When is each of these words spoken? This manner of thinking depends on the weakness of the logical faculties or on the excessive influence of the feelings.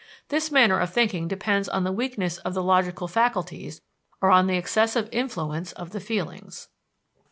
This 0.29 0.49
manner 0.51 0.79
of 0.79 0.91
thinking 0.91 1.27
depends 1.27 1.69
on 1.69 1.83
the 1.83 1.91
weakness 1.91 2.39
of 2.39 2.55
the 2.55 2.63
logical 2.63 3.07
faculties 3.07 3.81
or 4.19 4.31
on 4.31 4.47
the 4.47 4.57
excessive 4.57 5.07
influence 5.11 5.73
of 5.73 5.91
the 5.91 5.99
feelings. 5.99 6.69